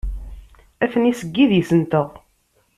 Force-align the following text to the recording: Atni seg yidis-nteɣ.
Atni 0.83 1.11
seg 1.19 1.31
yidis-nteɣ. 1.35 2.07